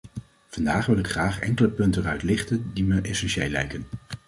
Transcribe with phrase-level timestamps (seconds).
[0.47, 3.85] Vandaag wil ik graag enkele punten eruit lichten die me essentieel lijken.